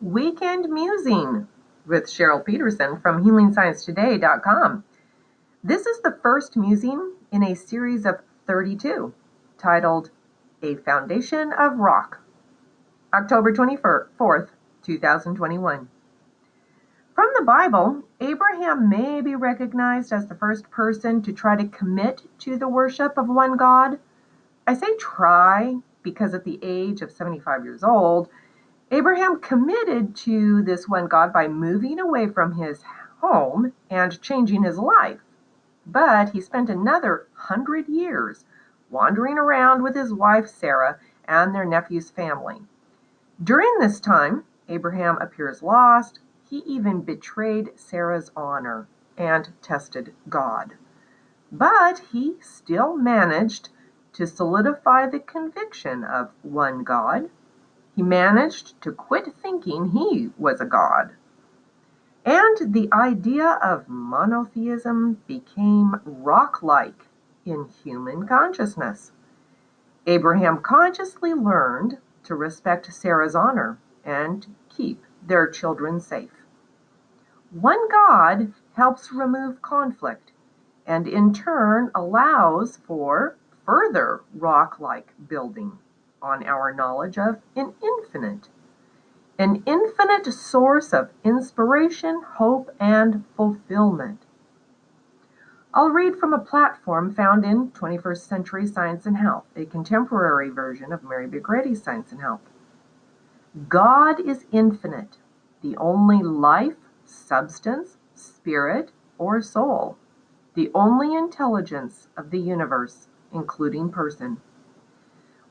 Weekend 0.00 0.68
Musing 0.68 1.46
with 1.86 2.04
Cheryl 2.04 2.44
Peterson 2.44 3.00
from 3.00 3.24
HealingScienceToday.com. 3.24 4.84
This 5.62 5.86
is 5.86 6.02
the 6.02 6.18
first 6.20 6.56
musing 6.56 7.12
in 7.30 7.44
a 7.44 7.54
series 7.54 8.04
of 8.04 8.16
32 8.46 9.14
titled 9.56 10.10
A 10.62 10.74
Foundation 10.74 11.52
of 11.52 11.78
Rock, 11.78 12.20
October 13.14 13.52
24th, 13.52 14.48
2021. 14.82 15.88
From 17.14 17.30
the 17.36 17.44
Bible, 17.44 18.02
Abraham 18.20 18.88
may 18.90 19.20
be 19.20 19.36
recognized 19.36 20.12
as 20.12 20.26
the 20.26 20.34
first 20.34 20.68
person 20.70 21.22
to 21.22 21.32
try 21.32 21.54
to 21.54 21.68
commit 21.68 22.22
to 22.40 22.58
the 22.58 22.68
worship 22.68 23.16
of 23.16 23.28
one 23.28 23.56
God. 23.56 24.00
I 24.66 24.74
say 24.74 24.96
try 24.98 25.76
because 26.02 26.34
at 26.34 26.44
the 26.44 26.58
age 26.62 27.00
of 27.00 27.12
75 27.12 27.64
years 27.64 27.84
old, 27.84 28.28
Abraham 28.90 29.40
committed 29.40 30.14
to 30.14 30.62
this 30.62 30.86
one 30.88 31.06
God 31.06 31.32
by 31.32 31.48
moving 31.48 31.98
away 31.98 32.28
from 32.28 32.52
his 32.52 32.82
home 33.20 33.72
and 33.88 34.20
changing 34.20 34.62
his 34.62 34.78
life. 34.78 35.20
But 35.86 36.30
he 36.30 36.40
spent 36.40 36.68
another 36.68 37.26
hundred 37.34 37.88
years 37.88 38.44
wandering 38.90 39.38
around 39.38 39.82
with 39.82 39.94
his 39.94 40.12
wife 40.12 40.46
Sarah 40.48 40.98
and 41.24 41.54
their 41.54 41.64
nephew's 41.64 42.10
family. 42.10 42.62
During 43.42 43.78
this 43.78 44.00
time, 44.00 44.44
Abraham 44.68 45.16
appears 45.18 45.62
lost. 45.62 46.20
He 46.48 46.58
even 46.58 47.00
betrayed 47.00 47.72
Sarah's 47.76 48.30
honor 48.36 48.86
and 49.16 49.50
tested 49.62 50.14
God. 50.28 50.74
But 51.50 52.00
he 52.12 52.36
still 52.40 52.96
managed 52.96 53.70
to 54.12 54.26
solidify 54.26 55.06
the 55.06 55.20
conviction 55.20 56.04
of 56.04 56.30
one 56.42 56.84
God 56.84 57.30
he 57.96 58.02
managed 58.02 58.80
to 58.82 58.92
quit 58.92 59.34
thinking 59.36 59.90
he 59.90 60.30
was 60.36 60.60
a 60.60 60.64
god. 60.64 61.12
And 62.24 62.72
the 62.72 62.88
idea 62.92 63.58
of 63.62 63.88
monotheism 63.88 65.22
became 65.26 66.00
rock 66.04 66.62
like 66.62 67.06
in 67.44 67.66
human 67.66 68.26
consciousness. 68.26 69.12
Abraham 70.06 70.60
consciously 70.60 71.34
learned 71.34 71.98
to 72.24 72.34
respect 72.34 72.92
Sarah's 72.92 73.34
honor 73.34 73.78
and 74.04 74.46
keep 74.68 75.04
their 75.22 75.48
children 75.48 76.00
safe. 76.00 76.44
One 77.50 77.88
God 77.88 78.52
helps 78.74 79.12
remove 79.12 79.62
conflict 79.62 80.32
and 80.86 81.06
in 81.06 81.32
turn 81.32 81.90
allows 81.94 82.76
for 82.76 83.36
further 83.64 84.22
rock 84.34 84.80
like 84.80 85.12
building 85.28 85.78
on 86.24 86.42
our 86.44 86.72
knowledge 86.72 87.18
of 87.18 87.36
an 87.54 87.74
infinite, 87.82 88.48
an 89.38 89.62
infinite 89.66 90.32
source 90.32 90.92
of 90.94 91.10
inspiration, 91.22 92.22
hope, 92.36 92.74
and 92.80 93.24
fulfillment. 93.36 94.22
I'll 95.74 95.90
read 95.90 96.16
from 96.16 96.32
a 96.32 96.38
platform 96.38 97.14
found 97.14 97.44
in 97.44 97.72
21st 97.72 98.28
Century 98.28 98.66
Science 98.66 99.04
and 99.06 99.18
Health, 99.18 99.44
a 99.54 99.66
contemporary 99.66 100.48
version 100.48 100.92
of 100.92 101.04
Mary 101.04 101.26
Baker 101.26 101.56
Eddy's 101.56 101.82
Science 101.82 102.10
and 102.10 102.20
Health. 102.22 102.40
God 103.68 104.18
is 104.20 104.46
infinite, 104.50 105.18
the 105.62 105.76
only 105.76 106.22
life, 106.22 106.76
substance, 107.04 107.98
spirit, 108.14 108.92
or 109.18 109.42
soul, 109.42 109.98
the 110.54 110.70
only 110.74 111.14
intelligence 111.14 112.08
of 112.16 112.30
the 112.30 112.40
universe, 112.40 113.08
including 113.32 113.90
person. 113.90 114.40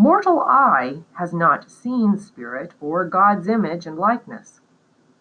Mortal 0.00 0.42
eye 0.42 1.02
has 1.14 1.34
not 1.34 1.68
seen 1.68 2.16
spirit 2.16 2.72
or 2.80 3.04
God's 3.04 3.48
image 3.48 3.84
and 3.84 3.98
likeness. 3.98 4.60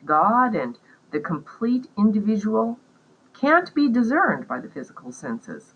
God 0.06 0.53
and 0.53 0.78
the 1.09 1.19
complete 1.19 1.88
individual 1.97 2.78
can't 3.34 3.73
be 3.73 3.89
discerned 3.89 4.47
by 4.47 4.59
the 4.59 4.69
physical 4.69 5.12
senses. 5.12 5.74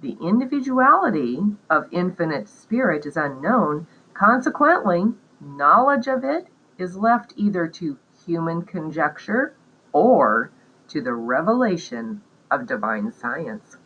The 0.00 0.16
individuality 0.22 1.38
of 1.68 1.86
infinite 1.90 2.48
spirit 2.48 3.04
is 3.04 3.18
unknown, 3.18 3.86
consequently, 4.14 5.12
knowledge 5.38 6.08
of 6.08 6.24
it 6.24 6.48
is 6.78 6.96
left 6.96 7.34
either 7.36 7.68
to 7.68 7.98
human 8.24 8.62
conjecture 8.62 9.52
or 9.92 10.50
to 10.88 11.02
the 11.02 11.12
revelation 11.12 12.22
of 12.50 12.64
divine 12.64 13.12
science. 13.12 13.76